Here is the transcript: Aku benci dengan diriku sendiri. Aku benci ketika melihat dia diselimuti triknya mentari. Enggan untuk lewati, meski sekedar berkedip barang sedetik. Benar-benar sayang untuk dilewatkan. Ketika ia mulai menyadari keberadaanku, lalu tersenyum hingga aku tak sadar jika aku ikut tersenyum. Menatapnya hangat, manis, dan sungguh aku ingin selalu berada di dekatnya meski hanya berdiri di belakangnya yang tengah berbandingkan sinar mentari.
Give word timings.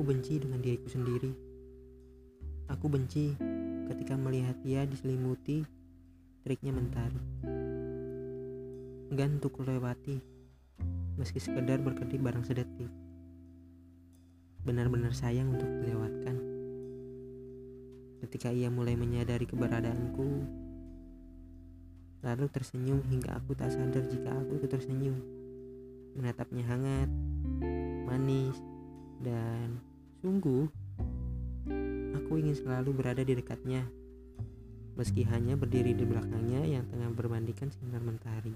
Aku 0.00 0.08
benci 0.08 0.40
dengan 0.40 0.64
diriku 0.64 0.88
sendiri. 0.88 1.28
Aku 2.72 2.88
benci 2.88 3.36
ketika 3.84 4.16
melihat 4.16 4.56
dia 4.64 4.88
diselimuti 4.88 5.60
triknya 6.40 6.72
mentari. 6.72 7.20
Enggan 9.12 9.36
untuk 9.36 9.60
lewati, 9.60 10.16
meski 11.20 11.36
sekedar 11.36 11.84
berkedip 11.84 12.16
barang 12.16 12.48
sedetik. 12.48 12.88
Benar-benar 14.64 15.12
sayang 15.12 15.52
untuk 15.52 15.68
dilewatkan. 15.68 16.36
Ketika 18.24 18.56
ia 18.56 18.72
mulai 18.72 18.96
menyadari 18.96 19.44
keberadaanku, 19.44 20.28
lalu 22.24 22.48
tersenyum 22.48 23.04
hingga 23.04 23.36
aku 23.36 23.52
tak 23.52 23.68
sadar 23.68 24.08
jika 24.08 24.32
aku 24.32 24.64
ikut 24.64 24.70
tersenyum. 24.72 25.20
Menatapnya 26.16 26.64
hangat, 26.64 27.12
manis, 28.08 28.56
dan 29.20 29.89
sungguh 30.20 30.68
aku 32.12 32.32
ingin 32.36 32.52
selalu 32.52 32.92
berada 32.92 33.24
di 33.24 33.32
dekatnya 33.32 33.88
meski 35.00 35.24
hanya 35.24 35.56
berdiri 35.56 35.96
di 35.96 36.04
belakangnya 36.04 36.60
yang 36.68 36.84
tengah 36.92 37.08
berbandingkan 37.16 37.72
sinar 37.72 38.04
mentari. 38.04 38.52